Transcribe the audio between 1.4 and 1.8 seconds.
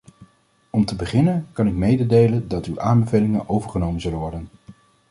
kan ik